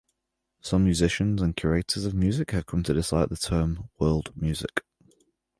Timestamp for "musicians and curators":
0.85-2.05